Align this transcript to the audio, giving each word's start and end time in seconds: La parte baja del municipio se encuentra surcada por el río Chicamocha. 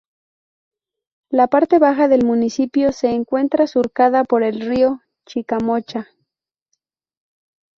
La 1.29 1.47
parte 1.47 1.77
baja 1.77 2.07
del 2.07 2.25
municipio 2.25 2.91
se 2.91 3.11
encuentra 3.11 3.67
surcada 3.67 4.23
por 4.23 4.41
el 4.41 4.59
río 4.61 4.99
Chicamocha. 5.27 6.07